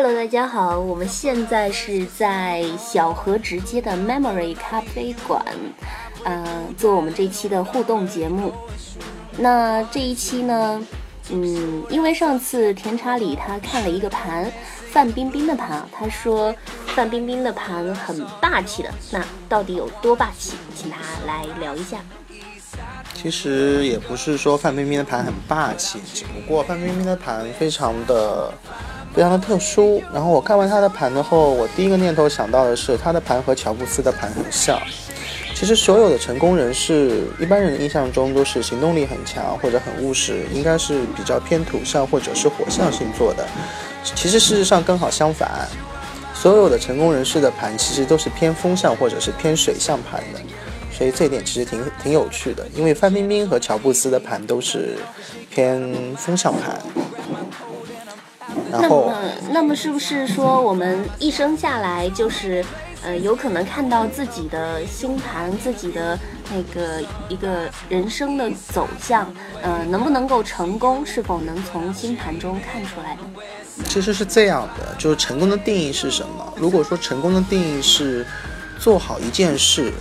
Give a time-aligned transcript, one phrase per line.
[0.00, 5.44] Hello，大家好，我们现在是在小河直街的 Memory 咖啡馆，
[6.22, 8.52] 呃，做我们这期的互动节目。
[9.36, 10.80] 那这一期呢，
[11.32, 14.48] 嗯，因为上次甜茶里他看了一个盘，
[14.92, 16.54] 范冰冰的盘，他说
[16.94, 20.52] 范冰冰的盘很霸气的，那到底有多霸气？
[20.76, 21.98] 请他来聊一下。
[23.14, 28.54] 其实也不是说范冰冰的盘很霸气，只不过范冰冰的盘非常的
[29.18, 30.00] 非常的特殊。
[30.14, 34.80] 然后我看完他的盘之后，我第一个念头想到的是他的盘和乔布斯的盘很像。
[35.56, 43.44] 其实所有的成功人士，一般人的印象中都是行动力很强或者很务实，应该是比较偏土象或者是火象星座的。
[44.04, 45.66] 其实事实上刚好相反，
[46.32, 50.38] 所有的成功人士的盘其实都是偏风象或者是偏水象盘的。
[50.96, 54.96] 所以这一点其实挺挺有趣的，因为范冰冰和乔布斯的盘都是
[55.50, 56.80] 偏风向盘。
[58.70, 59.12] 然后，
[59.50, 62.64] 那么是不是说我们一生下来就是
[63.02, 66.18] 呃有可能看到自己的星盘，自己的
[66.52, 73.20] 那个一个人生的走向，呃能不能够成功，是否能从星盘中看出来呢？
[73.84, 76.52] 其实是这样的，就是成功的定义是什么？
[76.56, 78.26] 如果说成功的定义是
[78.78, 79.92] 做好一件事。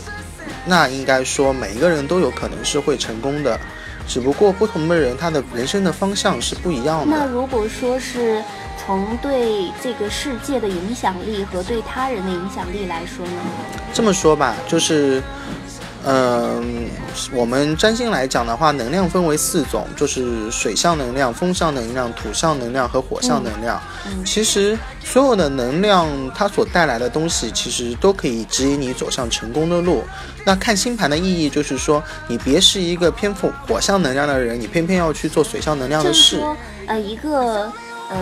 [0.66, 3.58] 那应该说，每一个人都有可能是会成功的，
[4.06, 7.06] 只不过不同的人他的人生的方向是不一样的。
[7.18, 8.44] 那如果说是
[8.88, 13.42] 从对这个世界的影响力和对他人的影响力来说呢？
[13.94, 15.22] 这么说吧，就是。
[16.10, 16.88] 嗯，
[17.34, 23.78] 我们占星来讲的话，能量分为四种，就是水象能量、风象能量、土象能量和火象能量。
[24.24, 30.02] 其实所有的能量它所带来的东西，其实都可以指引你走向成功的路。
[30.46, 36.38] 那看星盘的意义就是说，你别是一个偏火火象能量的人，你偏偏要去做水象能量的事。
[36.38, 37.70] 说，呃，一个，
[38.12, 38.18] 嗯，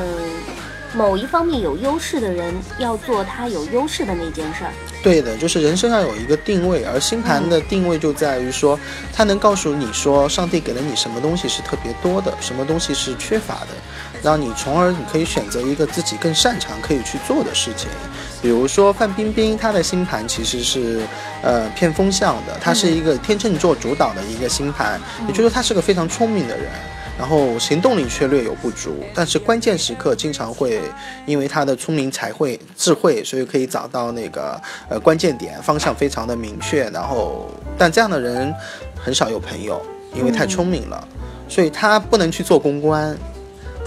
[0.95, 4.71] 某一方面有优势的人要做他有优势的那件事儿。
[5.03, 8.79] 对的，就是人身上有一个定位，而星盘的定位就在于说，
[9.13, 13.67] 它能告诉你说，上帝给了你什么东西是特别多的，什么东西是缺乏的，
[14.23, 17.87] 让你从而你可以选择一个自己更擅长可以去做的事情。
[18.41, 21.01] 比如说范冰冰，她的星盘其实是
[21.43, 26.65] 呃偏风向的，她是一个天秤座主导的一个星盘，也就是说她是个非常聪明的人。
[27.17, 30.81] 然后行动力却略有不足，但是关键时刻经常会
[31.25, 36.89] 因为他的聪明才会智慧，所以可以找到那个呃关键点，方向非常的明确。
[36.89, 38.53] 然后，但这样的人
[39.01, 39.81] 很少有朋友，
[40.13, 41.07] 因为太聪明了，
[41.47, 43.17] 所以他不能去做公关。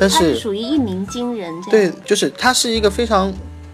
[0.01, 1.53] 但是属于一鸣惊人。
[1.71, 3.31] 对，就是他是一个非常，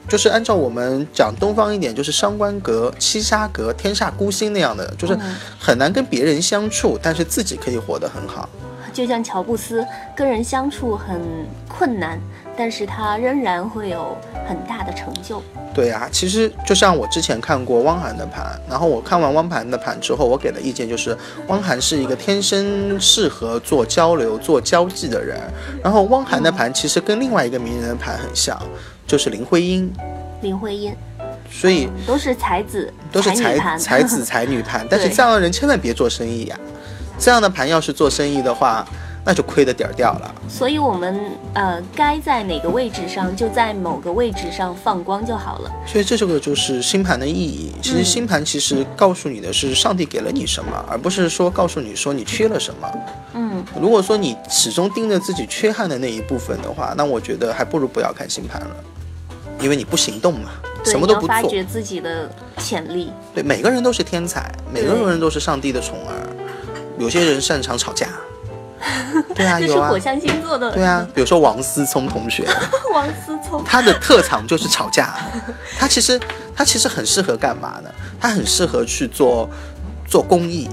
[0.08, 5.16] 就是按照我们讲东方一点，就是伤官格、七杀格、天煞孤星那样的，就是
[5.60, 8.48] 很难跟别人相处，但是自己可以活得很好。
[8.94, 9.84] 就像乔布斯
[10.14, 11.20] 跟人相处很
[11.68, 12.18] 困难，
[12.56, 14.16] 但是他仍然会有
[14.48, 15.42] 很大的成就。
[15.74, 21.18] 对啊，其实就像我之前看过汪涵的盘，然后我看完汪涵的盘之后，我给的意见就是
[21.48, 25.40] 汪涵是一个天生适合做交流、做交际的人。
[25.82, 28.56] 然后汪涵的盘其实跟另外一个名人的盘很像，
[29.04, 29.92] 就是林徽因。
[30.42, 30.94] 林徽因，
[31.50, 36.56] 所以都是才子，都是才才子才女盘，但是 这样的人千万别做生意呀。
[37.18, 38.86] 这样的盘要是做生意的话，
[39.24, 40.34] 那就亏的底儿掉了。
[40.48, 41.18] 所以，我们
[41.54, 45.70] 呃，该在哪个位置上，就在某个位置上放光就好了。
[45.86, 47.72] 所以，这这个就是星盘的意义。
[47.82, 52.90] 其实，星盘其实告诉你的是上帝给了你什么，而不是说告诉你说你缺了什么。
[53.32, 58.76] 嗯，如果说你始终盯着自己缺憾的那一部分的话，那我觉得还不如不要看星盘了，
[59.60, 60.50] 因为你不行动嘛，
[60.84, 61.28] 什么都不做。
[61.28, 63.10] 发掘自己的潜力。
[63.34, 66.13] 对，每个人都是天才，每个人都是上帝的宠儿。
[66.98, 68.08] 有些人擅长吵架，
[69.34, 72.46] 对啊，有啊，火象星座的，对啊，比如说王思聪同学，
[72.92, 75.14] 王思聪，他的特长就是吵架，
[75.78, 76.20] 他其实
[76.54, 77.90] 他其实很适合干嘛呢？
[78.20, 79.48] 他很适合去做
[80.06, 80.68] 做公益，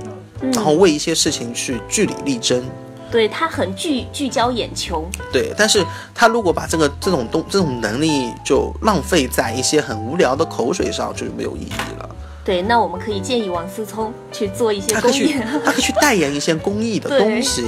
[0.53, 2.63] 然后为一些事情去据理力争，
[3.11, 12.10] 对他很聚聚焦眼球，对，但是他如果把这个这种东这种能力就浪费在一些很无聊的口水上，就没有意义了。
[12.43, 15.33] 对，那我们可以建议王思聪去做一些公益，
[15.63, 17.65] 他可以去代言一些公益的 东西，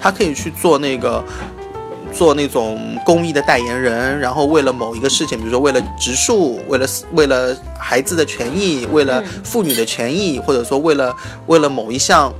[0.00, 1.24] 他可以去做那个
[2.12, 11.14] 做那种公益的代言人，然后为了某一个事情，比如说为了植树，为了为了孩子的权益，为了妇女的权益，或者说为了
[11.46, 12.32] 为了某一项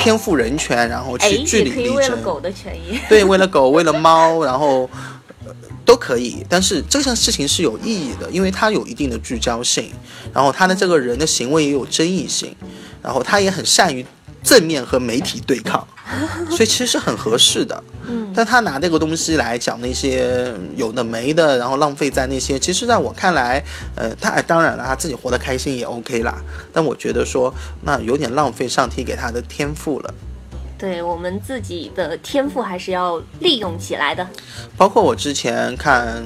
[0.00, 1.94] 天赋人权，然后去据理力争。
[1.94, 2.98] 为了狗的权益。
[3.08, 4.90] 对，为了狗，为了猫，然后。
[5.84, 9.90] 都可以，但是这项事情是有意义的，因为它有一定的聚焦性，
[10.32, 12.54] 然后他的这个人的行为也有争议性，
[13.02, 14.04] 然后他也很善于
[14.42, 15.86] 正面和媒体对抗，
[16.50, 17.82] 所以其实是很合适的。
[18.08, 23.62] 嗯，但他拿这个东西来讲那些有的没的，然后浪费在那些，其实在我看来，
[23.94, 26.42] 呃，他当然了，他自己活得开心也 OK 啦。
[26.72, 30.14] 但我觉得说，那有点浪费上帝给他的天赋了。
[30.82, 34.28] 对我们自己的天赋还是要利用起来的。
[34.76, 36.20] 包括我之前看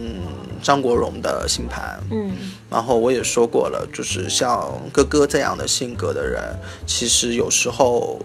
[0.63, 2.33] 张国荣的星盘，嗯，
[2.71, 6.43] 然后我也说过了，就是像哥哥这样的性格的人，
[6.87, 8.19] 其实有时候，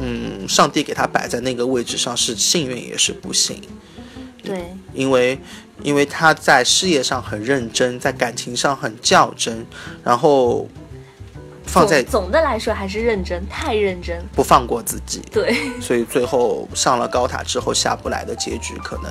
[0.00, 3.62] 嗯，上帝给他摆在那个位置上是幸运也是不幸。
[4.42, 5.38] 对，因为
[5.84, 9.64] 因为他在事业上很认真，在感情上很较真，
[10.02, 10.68] 然后
[11.66, 15.22] 放在总总的来说还是认真，太认真，不放过自己。
[15.30, 19.10] 对， 所以最后上了高塔之后下不来的结局，可能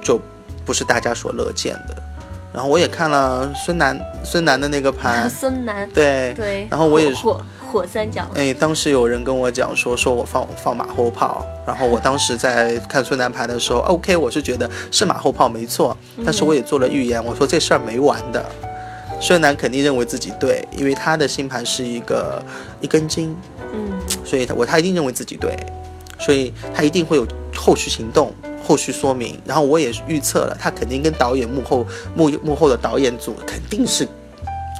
[0.00, 0.18] 就
[0.64, 2.02] 不是大家所乐见的。
[2.52, 15.96] 然后我也看了孙楠孙楠的那个盘，孙楠对对，然后我也火火三角，哎，当时有人跟我讲说，说我放放马后炮，然后我当时在看孙楠盘的时候，OK，我是觉得是马后炮没错，
[16.26, 18.44] 但是我也做了预言，我说这事儿没完的。
[19.22, 22.44] 孙楠肯定认为自己对，因为他的星盘是一个
[22.80, 23.36] 一根筋，
[23.72, 23.92] 嗯，
[24.24, 25.56] 所以他我他一定认为自己对，
[26.18, 27.24] 所以他一定会有
[27.54, 28.34] 后续行动、
[28.66, 29.40] 后续说明。
[29.46, 31.86] 然后我也预测了，他肯定跟导演幕后
[32.16, 34.06] 幕幕后的导演组肯定是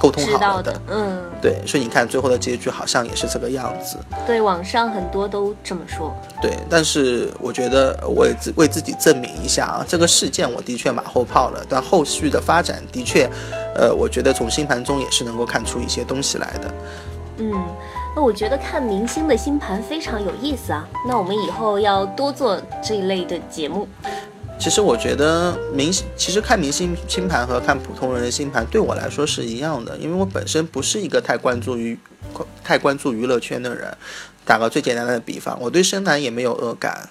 [0.01, 3.97] 沟通好的，嗯，对，所以你看最后的结局好像也是这个样子。
[4.27, 13.29] 对，网上很多都这么说，对，但是我觉得我也自为自己证明一下啊，这个事件我的确马后炮了，但后续的发展的确，
[13.75, 16.73] 呃，我觉得从星盘中也是能够看出一些东西来的。
[17.37, 17.51] 嗯，
[18.15, 23.87] 那我觉得看明星的星盘非常有意思啊，那我们以后要多做这一类的节目。
[24.63, 31.99] 其实我觉得明星，其实看明星星盘和看普通人的星盘对我来说是一样的，因为我本身不是一个太关注于
[32.63, 33.93] 太关注娱乐圈的人。
[34.45, 37.09] 打个最简单的比方，我对深蓝也没有恶感，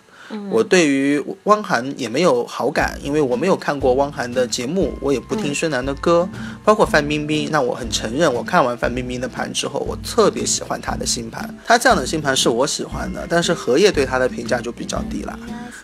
[0.51, 6.29] 我对于汪涵也没有好感，因为我没有看过汪涵的节目，我也不听孙楠的歌，
[6.65, 7.49] 包括范冰冰。
[7.51, 13.27] 那我很承认，我看完范冰冰的盘之后，我特别喜欢她的星盘，她这样的星盘是我喜欢的。
[13.29, 15.39] 但是荷叶对她的评价就比较低了，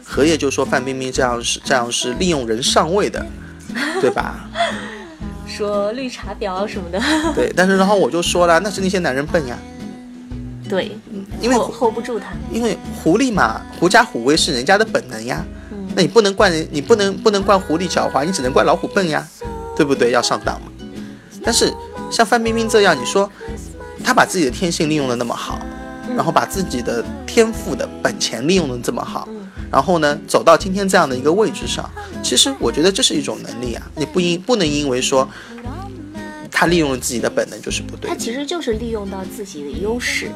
[0.05, 3.25] 荷叶就说范冰冰这样是这样是利用人上位的，
[4.01, 4.49] 对吧？
[5.47, 7.01] 说绿茶婊什么的，
[7.35, 9.59] 对，但是然后我就说了，那是那些男人笨呀，
[10.69, 10.93] 对，
[11.41, 15.45] 因为 hold hold 不住他，因为狐狸嘛，狐假虎威是人家的本能呀。
[15.71, 19.27] 嗯，那你不能怪人，你不能不能怪狐狸狡猾，你只能怪老虎笨呀，
[19.77, 20.11] 对不对？
[20.13, 20.69] 要上当嘛。
[21.43, 21.73] 但是
[22.11, 23.31] 像范冰冰这样，你说
[24.05, 25.59] 她把自己的天性利用的那么好，
[26.17, 29.37] 然后把自己的天赋的本钱利用的这么好，嗯
[29.71, 31.89] 然后呢走到今天这样的一个位置上，
[32.23, 35.29] 其实我觉得这是一种能力啊，你不因不能因为说
[36.51, 38.17] 她利用了自己的本能就是不对他。
[38.17, 40.31] 其实就是利用到自己的优势，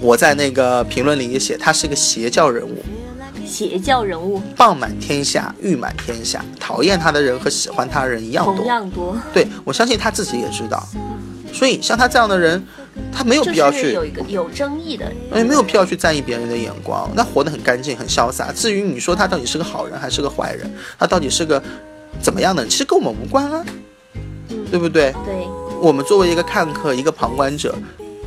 [0.00, 2.82] 我在那个评论里也写，他是个邪教人物。
[3.44, 8.66] 邪教人物棒满天下，誉满天下，讨厌他的人和喜欢他的人一样同多。
[8.66, 10.82] 样多，对我相信他自己也知道，
[11.52, 12.64] 所以像他这样的人，
[13.12, 17.10] 他没有必要去就是有，一个有争议的，哎，没有必要去在意别人的眼光。
[17.14, 18.50] 那活得很干净，很潇洒。
[18.52, 21.62] 至于你说他到底是个好人还是个坏人，他到底是个
[22.22, 23.62] 怎么样的人，其实跟我们无关啊，
[24.48, 25.12] 嗯对不对？
[25.26, 25.46] 对，
[25.82, 27.74] 我们作为一个看客，一个旁观者，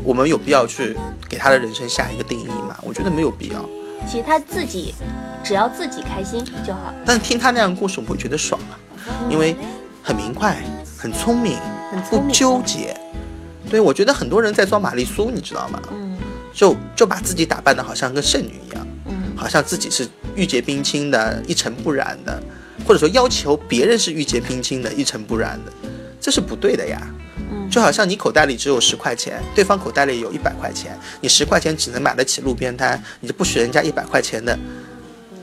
[0.03, 0.95] 我们有必要去
[1.27, 2.77] 给他的人生下一个定义吗？
[2.83, 3.65] 我觉得没有必要。
[4.07, 4.93] 其实他自己
[5.43, 8.77] 只要自己开心就好，但听他那样的故事，我们会觉得爽啊，
[9.29, 9.55] 因为
[10.03, 10.61] 很明快，
[10.97, 11.57] 很聪明，
[11.89, 12.95] 不很聪明，纠结。
[13.69, 15.81] 对，我觉得很多人在装玛丽苏，你知道吗？
[15.91, 16.17] 嗯
[16.53, 22.41] 就就把自己打扮的好像跟圣女一样，嗯，好像自己是玉洁冰清的、一尘不染的，
[22.87, 25.89] 或者说要求别人是玉洁冰清的、一尘不染的，
[26.21, 27.01] 这是不对的呀。
[27.65, 34.57] 嗯就好像你口袋里只有十块钱，对方口袋里有一百块钱，你十块钱只能买得起路边摊，你就不许人家一百块钱的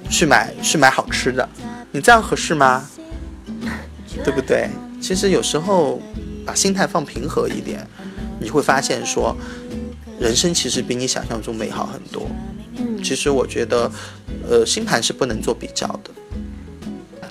[0.09, 1.47] 去买去买好吃的，
[1.91, 2.89] 你这样合适吗？
[4.25, 4.69] 对不对？
[5.01, 6.01] 其实有时候
[6.47, 7.87] 把心态放平和一点，
[8.41, 9.37] 你会发现说，
[10.21, 12.29] 人生其实比你想象中美好很多。
[12.77, 13.91] 嗯其实我觉得，
[14.49, 16.11] 呃，星盘是不能做比较的。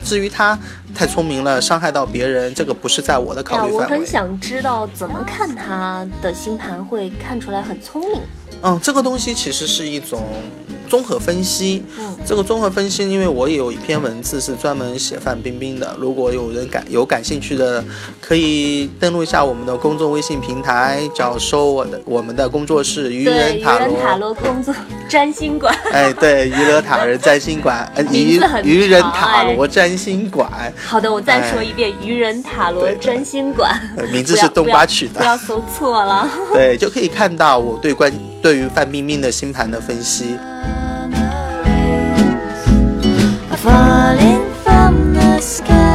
[0.03, 0.57] 至于他
[0.93, 3.95] 太聪明了，伤害到别人，这个不是在我的考虑范围。
[3.95, 8.21] 我很想知道怎么看他的星盘会看出来很聪明，
[8.63, 10.23] 嗯，这个东西其实是一种
[10.91, 11.83] 综合分析。
[11.97, 17.83] 嗯这个综合分析，因为我也有一篇文字是专门写范冰冰的，如果有人感有感兴趣的，
[18.21, 23.87] 可以登录一下我们的公众微信平台，叫搜我的我们的工作室愚，人塔罗。
[23.87, 24.73] 人塔罗工作
[25.09, 36.29] 占星馆，哎，对，娱乐塔人占星馆，呃，名愚人塔哎罗占星馆，好的，我再说一遍，愚人塔罗占星馆，呃名字是冬瓜取的不要搜错了。
[36.53, 40.37] 对，就可以看到我对关对于范冰冰的星盘的分析。
[44.63, 45.90] from the sky.